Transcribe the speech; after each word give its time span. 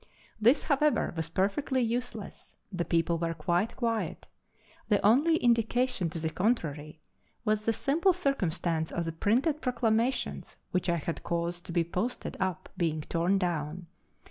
This, 0.39 0.63
however, 0.63 1.13
was 1.15 1.29
perfectly 1.29 1.83
useless; 1.83 2.55
the 2.71 2.83
people 2.85 3.19
were 3.19 3.35
quite 3.35 3.75
quiet; 3.75 4.27
the 4.89 4.99
only 5.05 5.35
indi 5.35 5.61
cation 5.61 6.09
to 6.09 6.17
the 6.17 6.31
contrary 6.31 6.99
was 7.45 7.65
the 7.65 7.71
simple 7.73 8.11
circumstance 8.11 8.91
of 8.91 9.05
the 9.05 9.11
printed 9.11 9.61
proclamations 9.61 10.55
which 10.71 10.89
I 10.89 10.95
had 10.95 11.21
caused 11.21 11.67
to 11.67 11.71
be 11.71 11.83
posted 11.83 12.35
up 12.39 12.67
being 12.77 13.01
torn 13.01 13.37
down. 13.37 13.85